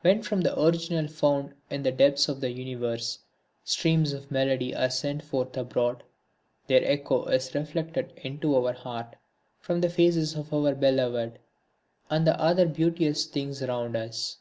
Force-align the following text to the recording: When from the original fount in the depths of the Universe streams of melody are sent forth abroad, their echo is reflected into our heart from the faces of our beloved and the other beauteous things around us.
When 0.00 0.22
from 0.22 0.40
the 0.40 0.60
original 0.60 1.06
fount 1.06 1.52
in 1.70 1.84
the 1.84 1.92
depths 1.92 2.28
of 2.28 2.40
the 2.40 2.50
Universe 2.50 3.20
streams 3.62 4.12
of 4.12 4.28
melody 4.28 4.74
are 4.74 4.90
sent 4.90 5.22
forth 5.22 5.56
abroad, 5.56 6.02
their 6.66 6.82
echo 6.84 7.26
is 7.26 7.54
reflected 7.54 8.12
into 8.16 8.56
our 8.56 8.72
heart 8.72 9.14
from 9.60 9.80
the 9.80 9.88
faces 9.88 10.34
of 10.34 10.52
our 10.52 10.74
beloved 10.74 11.38
and 12.10 12.26
the 12.26 12.36
other 12.42 12.66
beauteous 12.66 13.26
things 13.26 13.62
around 13.62 13.94
us. 13.94 14.38